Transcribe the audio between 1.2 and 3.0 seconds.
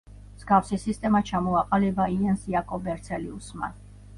ჩამოაყალიბა იენს იაკობ